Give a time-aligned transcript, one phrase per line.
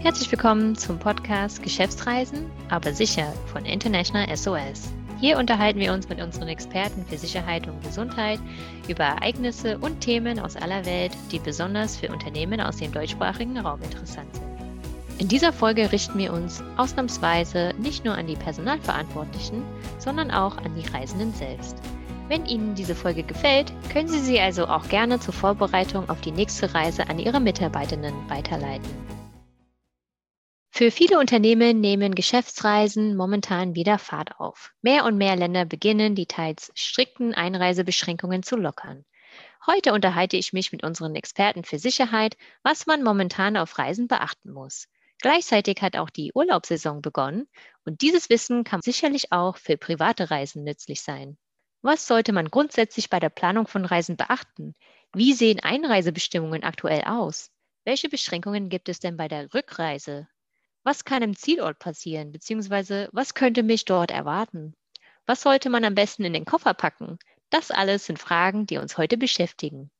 [0.00, 4.92] Herzlich willkommen zum Podcast Geschäftsreisen, aber sicher von International SOS.
[5.20, 8.38] Hier unterhalten wir uns mit unseren Experten für Sicherheit und Gesundheit
[8.86, 13.82] über Ereignisse und Themen aus aller Welt, die besonders für Unternehmen aus dem deutschsprachigen Raum
[13.82, 14.46] interessant sind.
[15.18, 19.64] In dieser Folge richten wir uns ausnahmsweise nicht nur an die Personalverantwortlichen,
[19.98, 21.76] sondern auch an die Reisenden selbst.
[22.28, 26.30] Wenn Ihnen diese Folge gefällt, können Sie sie also auch gerne zur Vorbereitung auf die
[26.30, 29.17] nächste Reise an Ihre Mitarbeitenden weiterleiten.
[30.78, 34.72] Für viele Unternehmen nehmen Geschäftsreisen momentan wieder Fahrt auf.
[34.80, 39.04] Mehr und mehr Länder beginnen, die teils strikten Einreisebeschränkungen zu lockern.
[39.66, 44.52] Heute unterhalte ich mich mit unseren Experten für Sicherheit, was man momentan auf Reisen beachten
[44.52, 44.86] muss.
[45.20, 47.48] Gleichzeitig hat auch die Urlaubssaison begonnen
[47.84, 51.38] und dieses Wissen kann sicherlich auch für private Reisen nützlich sein.
[51.82, 54.76] Was sollte man grundsätzlich bei der Planung von Reisen beachten?
[55.12, 57.50] Wie sehen Einreisebestimmungen aktuell aus?
[57.84, 60.28] Welche Beschränkungen gibt es denn bei der Rückreise?
[60.88, 64.72] Was kann im Zielort passieren, beziehungsweise was könnte mich dort erwarten?
[65.26, 67.18] Was sollte man am besten in den Koffer packen?
[67.50, 69.90] Das alles sind Fragen, die uns heute beschäftigen.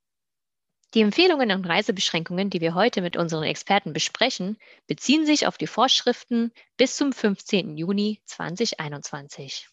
[0.95, 5.67] Die Empfehlungen und Reisebeschränkungen, die wir heute mit unseren Experten besprechen, beziehen sich auf die
[5.67, 7.77] Vorschriften bis zum 15.
[7.77, 9.69] Juni 2021.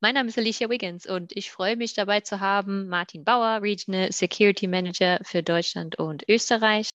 [0.00, 4.10] Mein Name ist Alicia Wiggins und ich freue mich dabei zu haben Martin Bauer, Regional
[4.10, 6.88] Security Manager für Deutschland und Österreich.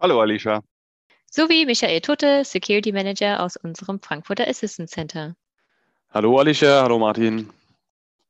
[0.00, 0.64] Hallo Alicia.
[1.30, 5.36] Sowie Michael Tutte, Security Manager aus unserem Frankfurter Assistance Center.
[6.10, 7.50] Hallo Alicia, hallo Martin.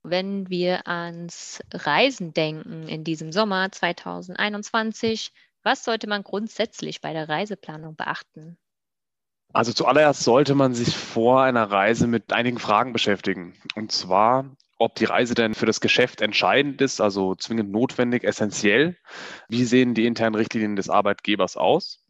[0.03, 7.29] Wenn wir ans Reisen denken in diesem Sommer 2021, was sollte man grundsätzlich bei der
[7.29, 8.57] Reiseplanung beachten?
[9.53, 13.55] Also zuallererst sollte man sich vor einer Reise mit einigen Fragen beschäftigen.
[13.75, 18.97] Und zwar, ob die Reise denn für das Geschäft entscheidend ist, also zwingend notwendig, essentiell.
[19.49, 22.06] Wie sehen die internen Richtlinien des Arbeitgebers aus?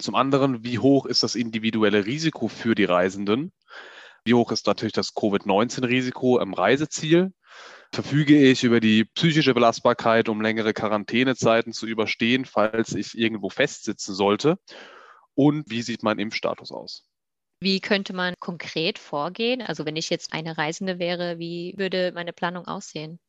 [0.00, 3.52] Zum anderen, wie hoch ist das individuelle Risiko für die Reisenden?
[4.24, 7.32] Wie hoch ist natürlich das Covid-19-Risiko im Reiseziel?
[7.92, 14.14] Verfüge ich über die psychische Belastbarkeit, um längere Quarantänezeiten zu überstehen, falls ich irgendwo festsitzen
[14.14, 14.58] sollte?
[15.34, 17.06] Und wie sieht mein Impfstatus aus?
[17.60, 19.62] Wie könnte man konkret vorgehen?
[19.62, 23.20] Also wenn ich jetzt eine Reisende wäre, wie würde meine Planung aussehen?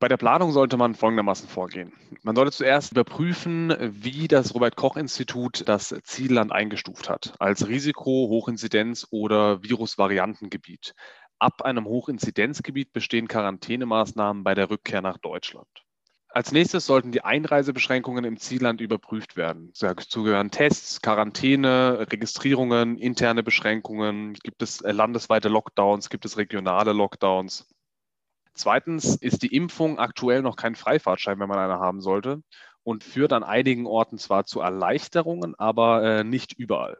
[0.00, 1.92] Bei der Planung sollte man folgendermaßen vorgehen.
[2.22, 8.28] Man sollte zuerst überprüfen, wie das Robert Koch Institut das Zielland eingestuft hat, als Risiko,
[8.28, 10.94] Hochinzidenz oder Virusvariantengebiet.
[11.40, 15.68] Ab einem Hochinzidenzgebiet bestehen Quarantänemaßnahmen bei der Rückkehr nach Deutschland.
[16.28, 19.72] Als nächstes sollten die Einreisebeschränkungen im Zielland überprüft werden.
[19.80, 24.34] Dazu gehören Tests, Quarantäne, Registrierungen, interne Beschränkungen.
[24.34, 26.10] Gibt es äh, landesweite Lockdowns?
[26.10, 27.66] Gibt es regionale Lockdowns?
[28.58, 32.42] Zweitens ist die Impfung aktuell noch kein Freifahrtschein, wenn man eine haben sollte
[32.82, 36.98] und führt an einigen Orten zwar zu Erleichterungen, aber äh, nicht überall.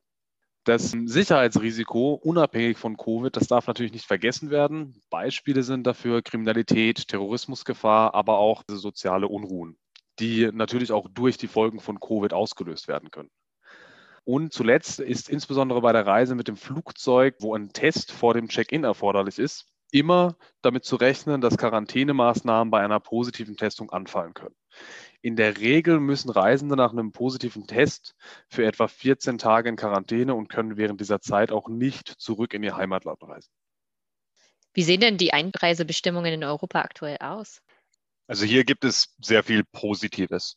[0.63, 5.03] Das Sicherheitsrisiko, unabhängig von Covid, das darf natürlich nicht vergessen werden.
[5.11, 9.79] Beispiele sind dafür Kriminalität, Terrorismusgefahr, aber auch soziale Unruhen,
[10.21, 13.31] die natürlich auch durch die Folgen von Covid ausgelöst werden können.
[14.25, 18.49] Und zuletzt ist insbesondere bei der Reise mit dem Flugzeug, wo ein Test vor dem
[18.49, 24.55] Check-in erforderlich ist, immer damit zu rechnen, dass Quarantänemaßnahmen bei einer positiven Testung anfallen können.
[25.21, 28.15] In der Regel müssen Reisende nach einem positiven Test
[28.49, 32.63] für etwa 14 Tage in Quarantäne und können während dieser Zeit auch nicht zurück in
[32.63, 33.51] ihr Heimatland reisen.
[34.75, 37.61] Wie sehen denn die Einreisebestimmungen in Europa aktuell aus?
[38.29, 40.55] Also hier gibt es sehr viel Positives.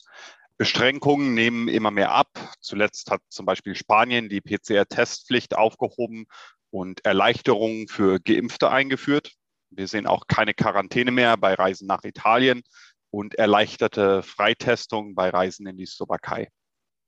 [0.58, 2.30] Beschränkungen nehmen immer mehr ab.
[2.60, 6.28] Zuletzt hat zum Beispiel Spanien die PCR-Testpflicht aufgehoben
[6.72, 9.34] und Erleichterungen für Geimpfte eingeführt.
[9.70, 12.64] Wir sehen auch keine Quarantäne mehr bei Reisen nach Italien
[13.10, 16.50] und erleichterte Freitestung bei Reisen in die Slowakei.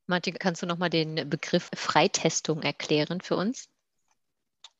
[0.06, 3.69] Martin, kannst du nochmal den Begriff Freitestung erklären für uns?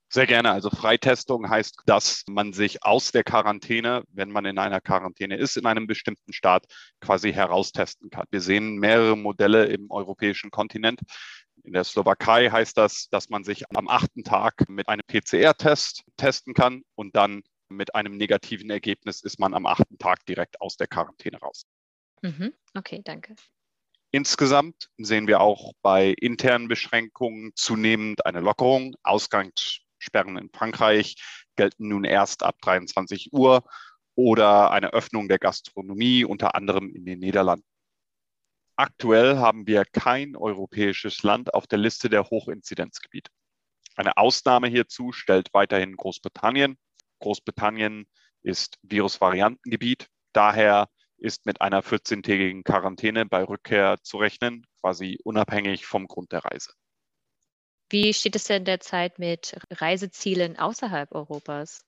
[0.10, 0.52] Sehr gerne.
[0.52, 5.58] Also Freitestung heißt, dass man sich aus der Quarantäne, wenn man in einer Quarantäne ist,
[5.58, 6.66] in einem bestimmten Staat
[7.00, 8.28] quasi heraustesten kann.
[8.30, 11.00] Wir sehen mehrere Modelle im europäischen Kontinent.
[11.64, 16.54] In der Slowakei heißt das, dass man sich am achten Tag mit einem PCR-Test testen
[16.54, 20.88] kann und dann mit einem negativen Ergebnis ist man am achten Tag direkt aus der
[20.88, 21.66] Quarantäne raus.
[22.22, 22.54] Mhm.
[22.76, 23.36] Okay, danke.
[24.12, 28.96] Insgesamt sehen wir auch bei internen Beschränkungen zunehmend eine Lockerung.
[29.02, 31.16] Ausgangssperren in Frankreich
[31.56, 33.64] gelten nun erst ab 23 Uhr
[34.16, 37.66] oder eine Öffnung der Gastronomie, unter anderem in den Niederlanden.
[38.84, 43.32] Aktuell haben wir kein europäisches Land auf der Liste der Hochinzidenzgebiete.
[43.96, 46.78] Eine Ausnahme hierzu stellt weiterhin Großbritannien
[47.20, 48.10] Großbritannien
[48.42, 50.10] ist Virusvariantengebiet.
[50.34, 56.44] Daher ist mit einer 14-tägigen Quarantäne bei Rückkehr zu rechnen, quasi unabhängig vom Grund der
[56.44, 56.74] Reise.
[57.90, 61.86] Wie steht es denn derzeit mit Reisezielen außerhalb Europas?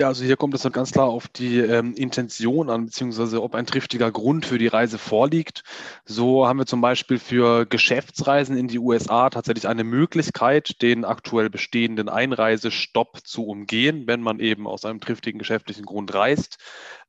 [0.00, 3.56] Ja, also hier kommt es dann ganz klar auf die ähm, Intention an, beziehungsweise ob
[3.56, 5.64] ein triftiger Grund für die Reise vorliegt.
[6.04, 11.50] So haben wir zum Beispiel für Geschäftsreisen in die USA tatsächlich eine Möglichkeit, den aktuell
[11.50, 16.58] bestehenden Einreisestopp zu umgehen, wenn man eben aus einem triftigen geschäftlichen Grund reist.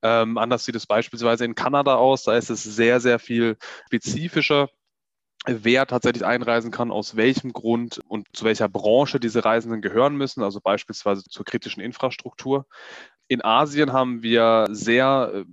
[0.02, 2.24] Ähm, anders sieht es beispielsweise in Kanada aus.
[2.24, 4.68] Da ist es sehr, sehr viel spezifischer
[5.46, 10.44] wer tatsächlich einreisen kann, aus welchem Grund und zu welcher Branche diese Reisenden gehören müssen,
[10.44, 12.66] also beispielsweise zur kritischen Infrastruktur.
[13.28, 15.46] In Asien haben wir sehr äh,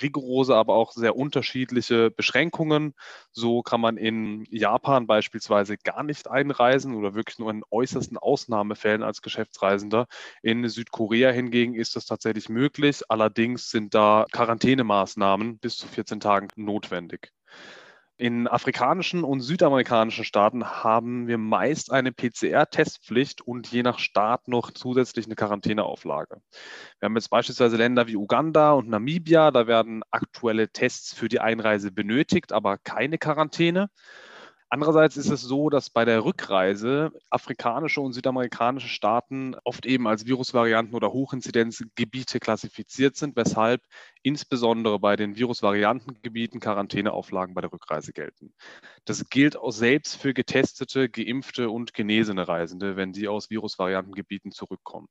[0.00, 2.94] rigorose, aber auch sehr unterschiedliche Beschränkungen.
[3.32, 9.02] So kann man in Japan beispielsweise gar nicht einreisen oder wirklich nur in äußersten Ausnahmefällen
[9.02, 10.06] als Geschäftsreisender.
[10.42, 13.02] In Südkorea hingegen ist das tatsächlich möglich.
[13.08, 17.32] Allerdings sind da Quarantänemaßnahmen bis zu 14 Tagen notwendig.
[18.18, 24.70] In afrikanischen und südamerikanischen Staaten haben wir meist eine PCR-Testpflicht und je nach Staat noch
[24.70, 26.40] zusätzlich eine Quarantäneauflage.
[26.98, 31.40] Wir haben jetzt beispielsweise Länder wie Uganda und Namibia, da werden aktuelle Tests für die
[31.40, 33.90] Einreise benötigt, aber keine Quarantäne.
[34.68, 40.26] Andererseits ist es so, dass bei der Rückreise afrikanische und südamerikanische Staaten oft eben als
[40.26, 43.82] Virusvarianten oder Hochinzidenzgebiete klassifiziert sind, weshalb
[44.22, 48.52] insbesondere bei den Virusvariantengebieten Quarantäneauflagen bei der Rückreise gelten.
[49.04, 55.08] Das gilt auch selbst für getestete, geimpfte und genesene Reisende, wenn die aus Virusvariantengebieten zurückkommen.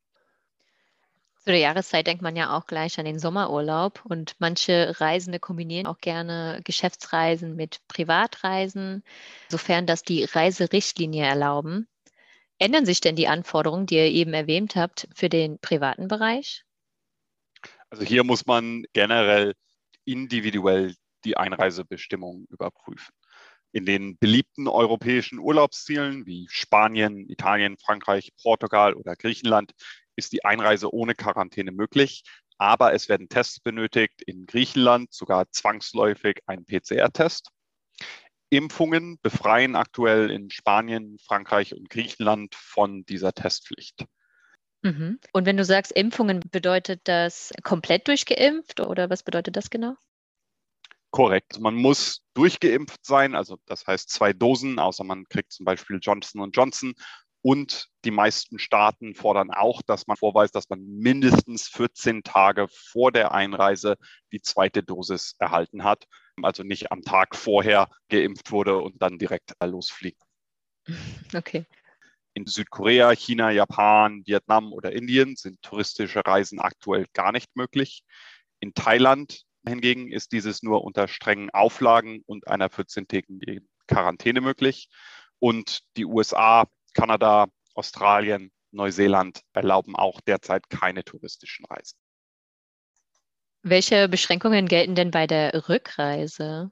[1.46, 5.86] Zu der Jahreszeit denkt man ja auch gleich an den Sommerurlaub und manche Reisende kombinieren
[5.86, 9.04] auch gerne Geschäftsreisen mit Privatreisen,
[9.48, 11.88] sofern das die Reiserichtlinie erlauben.
[12.58, 16.66] Ändern sich denn die Anforderungen, die ihr eben erwähnt habt, für den privaten Bereich?
[17.92, 19.54] Also hier muss man generell
[20.04, 20.96] individuell
[21.26, 23.14] die Einreisebestimmungen überprüfen.
[23.72, 29.74] In den beliebten europäischen Urlaubszielen wie Spanien, Italien, Frankreich, Portugal oder Griechenland
[30.16, 32.24] ist die Einreise ohne Quarantäne möglich.
[32.58, 37.50] Aber es werden Tests benötigt, in Griechenland sogar zwangsläufig ein PCR-Test.
[38.50, 44.06] Impfungen befreien aktuell in Spanien, Frankreich und Griechenland von dieser Testpflicht.
[44.84, 45.20] Mhm.
[45.34, 49.96] Und wenn du sagst Impfungen, bedeutet das komplett durchgeimpft oder was bedeutet das genau?
[51.10, 51.60] Korrekt.
[51.60, 56.52] Man muss durchgeimpft sein, also das heißt zwei Dosen, außer man kriegt zum Beispiel Johnson
[56.52, 56.94] Johnson
[57.46, 63.12] und die meisten Staaten fordern auch, dass man vorweist, dass man mindestens 14 Tage vor
[63.12, 63.98] der Einreise
[64.32, 66.06] die zweite Dosis erhalten hat.
[66.42, 70.20] Also nicht am Tag vorher geimpft wurde und dann direkt losfliegt.
[71.36, 71.68] Okay.
[72.34, 78.02] In Südkorea, China, Japan, Vietnam oder Indien sind touristische Reisen aktuell gar nicht möglich.
[78.60, 84.90] In Thailand hingegen ist dieses nur unter strengen Auflagen und einer 14-tägigen Quarantäne möglich.
[85.38, 86.66] Und die USA
[86.96, 91.98] Kanada, Australien, Neuseeland erlauben auch derzeit keine touristischen Reisen.
[93.62, 96.72] Welche Beschränkungen gelten denn bei der Rückreise?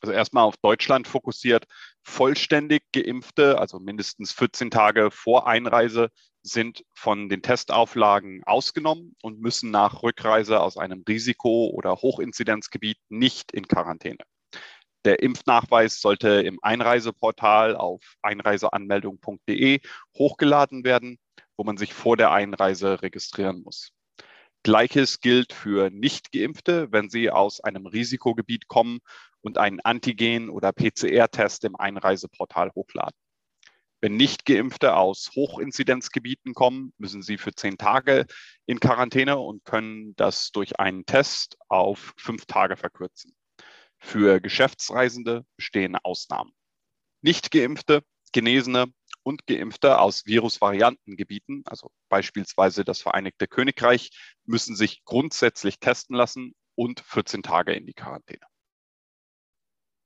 [0.00, 1.64] Also erstmal auf Deutschland fokussiert.
[2.02, 6.10] Vollständig geimpfte, also mindestens 14 Tage vor Einreise,
[6.42, 13.52] sind von den Testauflagen ausgenommen und müssen nach Rückreise aus einem Risiko- oder Hochinzidenzgebiet nicht
[13.52, 14.18] in Quarantäne.
[15.04, 19.80] Der Impfnachweis sollte im Einreiseportal auf einreiseanmeldung.de
[20.16, 21.18] hochgeladen werden,
[21.56, 23.90] wo man sich vor der Einreise registrieren muss.
[24.62, 29.00] Gleiches gilt für Nicht-Geimpfte, wenn sie aus einem Risikogebiet kommen
[29.42, 33.18] und einen Antigen- oder PCR-Test im Einreiseportal hochladen.
[34.00, 38.24] Wenn Nicht-Geimpfte aus Hochinzidenzgebieten kommen, müssen sie für zehn Tage
[38.64, 43.34] in Quarantäne und können das durch einen Test auf fünf Tage verkürzen.
[43.98, 46.52] Für Geschäftsreisende bestehen Ausnahmen.
[47.22, 48.86] Nicht geimpfte, Genesene
[49.22, 54.10] und Geimpfte aus Virusvariantengebieten, also beispielsweise das Vereinigte Königreich,
[54.44, 58.46] müssen sich grundsätzlich testen lassen und 14 Tage in die Quarantäne.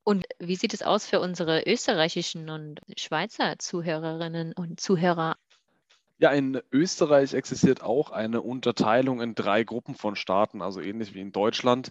[0.05, 5.37] Und wie sieht es aus für unsere österreichischen und Schweizer Zuhörerinnen und Zuhörer?
[6.21, 11.21] Ja, in Österreich existiert auch eine Unterteilung in drei Gruppen von Staaten, also ähnlich wie
[11.21, 11.91] in Deutschland.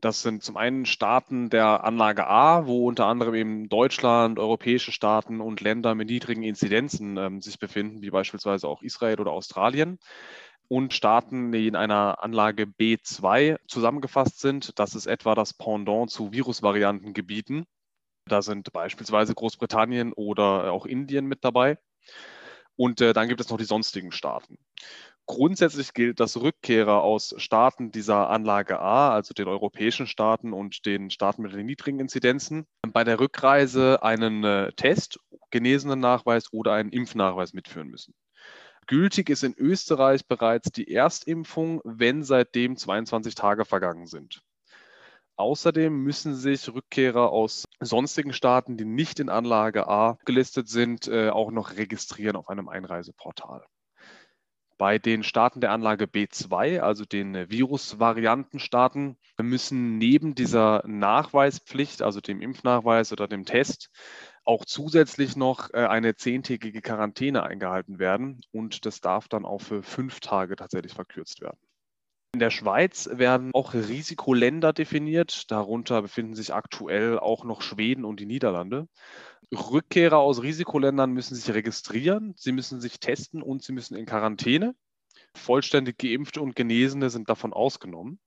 [0.00, 5.40] Das sind zum einen Staaten der Anlage A, wo unter anderem eben Deutschland, europäische Staaten
[5.40, 10.00] und Länder mit niedrigen Inzidenzen ähm, sich befinden, wie beispielsweise auch Israel oder Australien.
[10.66, 14.76] Und Staaten, die in einer Anlage B2 zusammengefasst sind.
[14.80, 17.64] Das ist etwa das Pendant zu Virusvariantengebieten.
[18.26, 21.78] Da sind beispielsweise Großbritannien oder auch Indien mit dabei.
[22.78, 24.56] Und äh, dann gibt es noch die sonstigen Staaten.
[25.26, 31.10] Grundsätzlich gilt, dass Rückkehrer aus Staaten dieser Anlage A, also den europäischen Staaten und den
[31.10, 35.18] Staaten mit den niedrigen Inzidenzen, bei der Rückreise einen äh, Test,
[35.50, 38.14] genesenen Nachweis oder einen Impfnachweis mitführen müssen.
[38.86, 44.40] Gültig ist in Österreich bereits die Erstimpfung, wenn seitdem 22 Tage vergangen sind.
[45.38, 51.30] Außerdem müssen sich Rückkehrer aus sonstigen Staaten, die nicht in Anlage A gelistet sind, äh,
[51.30, 53.64] auch noch registrieren auf einem Einreiseportal.
[54.78, 62.40] Bei den Staaten der Anlage B2, also den Virusvariantenstaaten, müssen neben dieser Nachweispflicht, also dem
[62.40, 63.90] Impfnachweis oder dem Test,
[64.44, 69.84] auch zusätzlich noch äh, eine zehntägige Quarantäne eingehalten werden und das darf dann auch für
[69.84, 71.58] fünf Tage tatsächlich verkürzt werden.
[72.34, 75.50] In der Schweiz werden auch Risikoländer definiert.
[75.50, 78.86] Darunter befinden sich aktuell auch noch Schweden und die Niederlande.
[79.52, 84.74] Rückkehrer aus Risikoländern müssen sich registrieren, sie müssen sich testen und sie müssen in Quarantäne.
[85.34, 88.20] Vollständig geimpfte und Genesene sind davon ausgenommen.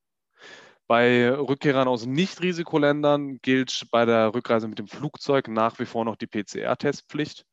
[0.87, 6.15] Bei Rückkehrern aus Nicht-Risikoländern gilt bei der Rückreise mit dem Flugzeug nach wie vor noch
[6.15, 7.45] die PCR-Testpflicht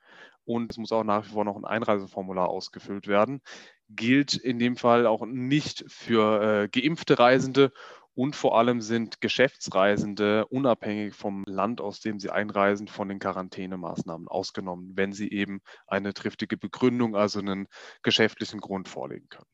[0.45, 3.43] und es muss auch nach wie vor noch ein Einreiseformular ausgefüllt werden.
[3.88, 7.73] Gilt in dem Fall auch nicht für äh, geimpfte Reisende
[8.18, 14.26] und vor allem sind Geschäftsreisende unabhängig vom Land, aus dem sie einreisen, von den Quarantänemaßnahmen
[14.26, 17.68] ausgenommen, wenn sie eben eine triftige Begründung, also einen
[18.02, 19.47] geschäftlichen Grund vorlegen können.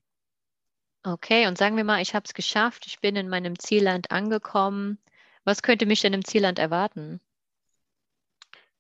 [1.02, 4.98] Okay, und sagen wir mal, ich habe es geschafft, ich bin in meinem Zielland angekommen.
[5.44, 7.20] Was könnte mich denn im Zielland erwarten?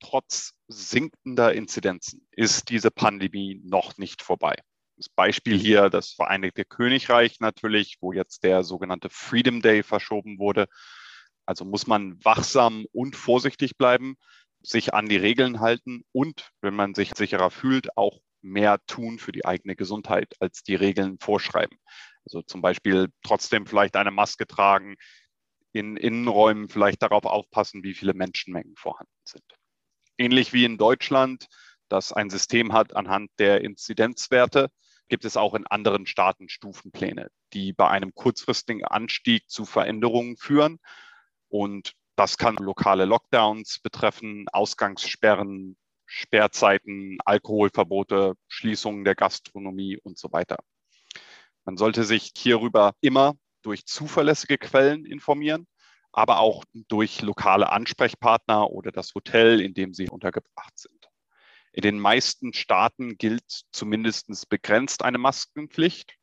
[0.00, 4.56] Trotz sinkender Inzidenzen ist diese Pandemie noch nicht vorbei.
[4.96, 10.66] Das Beispiel hier das Vereinigte Königreich natürlich, wo jetzt der sogenannte Freedom Day verschoben wurde.
[11.46, 14.16] Also muss man wachsam und vorsichtig bleiben,
[14.62, 19.32] sich an die Regeln halten und, wenn man sich sicherer fühlt, auch mehr tun für
[19.32, 21.78] die eigene Gesundheit, als die Regeln vorschreiben.
[22.24, 24.96] Also zum Beispiel trotzdem vielleicht eine Maske tragen,
[25.72, 29.44] in Innenräumen vielleicht darauf aufpassen, wie viele Menschenmengen vorhanden sind.
[30.16, 31.48] Ähnlich wie in Deutschland,
[31.88, 34.70] das ein System hat anhand der Inzidenzwerte,
[35.08, 40.78] gibt es auch in anderen Staaten Stufenpläne, die bei einem kurzfristigen Anstieg zu Veränderungen führen.
[41.48, 50.58] Und das kann lokale Lockdowns betreffen, Ausgangssperren, Sperrzeiten, Alkoholverbote, Schließungen der Gastronomie und so weiter.
[51.64, 55.66] Man sollte sich hierüber immer durch zuverlässige Quellen informieren,
[56.12, 61.08] aber auch durch lokale Ansprechpartner oder das Hotel, in dem sie untergebracht sind.
[61.74, 66.14] In den meisten Staaten gilt zumindest begrenzt eine Maskenpflicht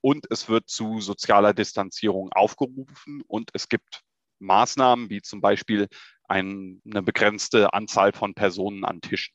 [0.00, 4.00] und es wird zu sozialer Distanzierung aufgerufen und es gibt
[4.38, 5.88] Maßnahmen wie zum Beispiel
[6.24, 9.34] ein, eine begrenzte Anzahl von Personen an Tischen.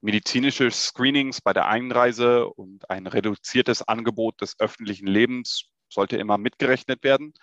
[0.00, 7.02] Medizinische Screenings bei der Einreise und ein reduziertes Angebot des öffentlichen Lebens sollte immer mitgerechnet
[7.02, 7.34] werden.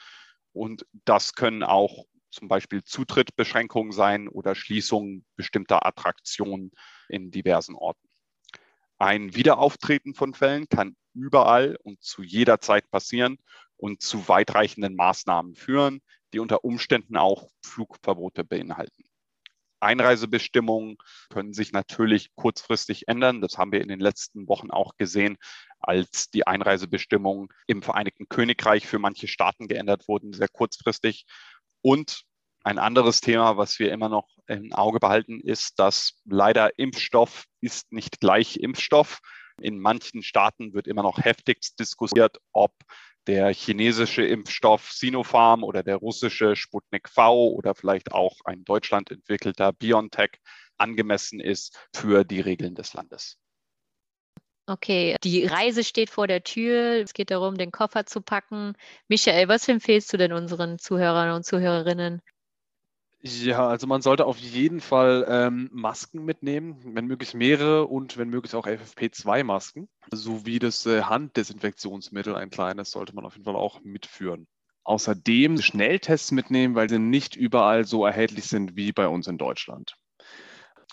[0.53, 6.71] Und das können auch zum Beispiel Zutrittbeschränkungen sein oder Schließungen bestimmter Attraktionen
[7.07, 8.07] in diversen Orten.
[8.97, 13.37] Ein Wiederauftreten von Fällen kann überall und zu jeder Zeit passieren
[13.77, 16.01] und zu weitreichenden Maßnahmen führen,
[16.33, 19.03] die unter Umständen auch Flugverbote beinhalten.
[19.79, 20.97] Einreisebestimmungen
[21.29, 23.41] können sich natürlich kurzfristig ändern.
[23.41, 25.37] Das haben wir in den letzten Wochen auch gesehen,
[25.79, 31.25] als die Einreisebestimmungen im Vereinigten Königreich für manche Staaten geändert wurden, sehr kurzfristig.
[31.81, 32.23] Und
[32.63, 37.91] ein anderes Thema, was wir immer noch im Auge behalten, ist, dass leider Impfstoff ist
[37.91, 39.19] nicht gleich Impfstoff.
[39.61, 42.73] In manchen Staaten wird immer noch heftigst diskutiert, ob
[43.27, 49.71] der chinesische Impfstoff Sinopharm oder der russische Sputnik V oder vielleicht auch ein Deutschland entwickelter
[49.71, 50.31] BioNTech
[50.77, 53.37] angemessen ist für die Regeln des Landes.
[54.69, 57.01] Okay, die Reise steht vor der Tür.
[57.01, 58.73] Es geht darum, den Koffer zu packen.
[59.07, 62.21] Michael, was empfehlst du denn unseren Zuhörern und Zuhörerinnen?
[63.21, 68.29] Ja, also man sollte auf jeden Fall ähm, Masken mitnehmen, wenn möglich mehrere und wenn
[68.29, 73.81] möglich auch FFP2-Masken, sowie das äh, Handdesinfektionsmittel, ein kleines, sollte man auf jeden Fall auch
[73.81, 74.47] mitführen.
[74.83, 79.95] Außerdem Schnelltests mitnehmen, weil sie nicht überall so erhältlich sind wie bei uns in Deutschland.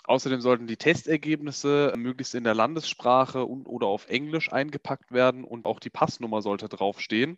[0.07, 5.65] Außerdem sollten die Testergebnisse möglichst in der Landessprache und oder auf Englisch eingepackt werden und
[5.65, 7.37] auch die Passnummer sollte draufstehen.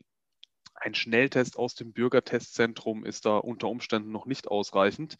[0.75, 5.17] Ein Schnelltest aus dem Bürgertestzentrum ist da unter Umständen noch nicht ausreichend.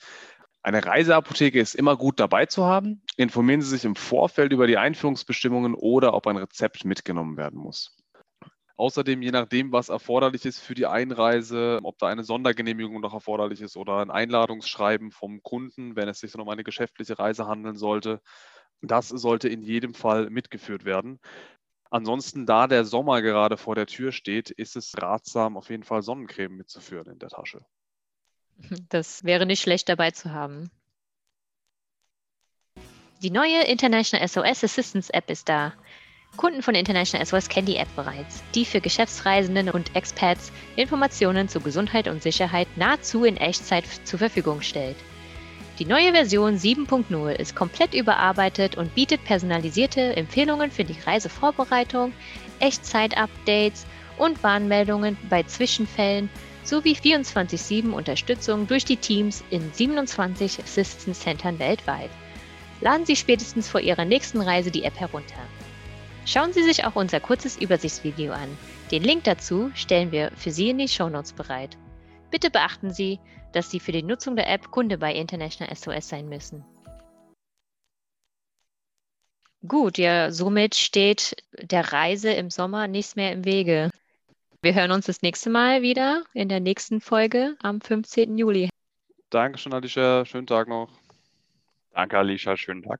[0.61, 3.01] Eine Reiseapotheke ist immer gut dabei zu haben.
[3.17, 7.98] Informieren Sie sich im Vorfeld über die Einführungsbestimmungen oder ob ein Rezept mitgenommen werden muss.
[8.79, 13.59] Außerdem, je nachdem, was erforderlich ist für die Einreise, ob da eine Sondergenehmigung noch erforderlich
[13.59, 18.21] ist oder ein Einladungsschreiben vom Kunden, wenn es sich um eine geschäftliche Reise handeln sollte,
[18.81, 21.19] das sollte in jedem Fall mitgeführt werden.
[21.89, 26.01] Ansonsten, da der Sommer gerade vor der Tür steht, ist es ratsam, auf jeden Fall
[26.01, 27.65] Sonnencreme mitzuführen in der Tasche.
[28.87, 30.71] Das wäre nicht schlecht dabei zu haben.
[33.21, 35.73] Die neue International SOS Assistance App ist da.
[36.37, 41.59] Kunden von International SOS kennen die App bereits, die für Geschäftsreisenden und Expats Informationen zu
[41.59, 44.95] Gesundheit und Sicherheit nahezu in Echtzeit zur Verfügung stellt.
[45.79, 52.11] Die neue Version 7.0 ist komplett überarbeitet und bietet personalisierte Empfehlungen für die Reisevorbereitung,
[52.59, 53.85] Echtzeit-Updates
[54.17, 56.29] und Warnmeldungen bei Zwischenfällen
[56.63, 62.09] sowie 24-7 Unterstützung durch die Teams in 27 Assistance Centern weltweit.
[62.81, 65.39] Laden Sie spätestens vor Ihrer nächsten Reise die App herunter.
[66.25, 68.57] Schauen Sie sich auch unser kurzes Übersichtsvideo an.
[68.91, 71.77] Den Link dazu stellen wir für Sie in die Shownotes bereit.
[72.31, 73.19] Bitte beachten Sie,
[73.53, 76.63] dass Sie für die Nutzung der App Kunde bei International SOS sein müssen.
[79.67, 83.89] Gut, ja, somit steht der Reise im Sommer nichts mehr im Wege.
[84.61, 88.37] Wir hören uns das nächste Mal wieder in der nächsten Folge am 15.
[88.37, 88.69] Juli.
[89.29, 90.25] Dankeschön, Alicia.
[90.25, 90.89] Schönen Tag noch.
[91.91, 92.55] Danke, Alicia.
[92.55, 92.99] Schönen Tag.